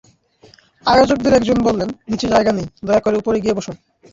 আয়োজকদের 0.85 1.33
একজন 1.33 1.57
বললেন, 1.63 1.89
নিচে 2.09 2.27
জায়গা 2.27 2.51
নেই, 2.51 2.67
দয়া 2.83 3.01
করে 3.01 3.15
ওপরে 3.17 3.37
গিয়ে 3.39 3.57
বসুন। 3.57 3.75